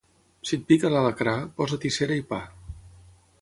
Si 0.51 0.53
et 0.57 0.63
pica 0.71 0.91
l'alacrà, 0.93 1.35
posa-t'hi 1.59 1.93
cera 1.99 2.19
i 2.23 2.25
pa. 2.33 2.41